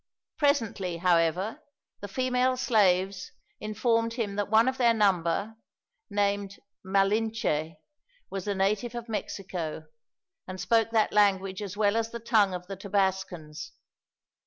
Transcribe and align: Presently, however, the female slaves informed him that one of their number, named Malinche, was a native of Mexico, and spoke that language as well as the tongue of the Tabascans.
Presently, 0.39 0.97
however, 0.97 1.61
the 1.99 2.07
female 2.07 2.57
slaves 2.57 3.31
informed 3.59 4.13
him 4.13 4.35
that 4.35 4.49
one 4.49 4.67
of 4.67 4.79
their 4.79 4.95
number, 4.95 5.57
named 6.09 6.57
Malinche, 6.83 7.75
was 8.31 8.47
a 8.47 8.55
native 8.55 8.95
of 8.95 9.07
Mexico, 9.07 9.85
and 10.47 10.59
spoke 10.59 10.89
that 10.89 11.13
language 11.13 11.61
as 11.61 11.77
well 11.77 11.95
as 11.95 12.09
the 12.09 12.19
tongue 12.19 12.55
of 12.55 12.65
the 12.65 12.75
Tabascans. 12.77 13.73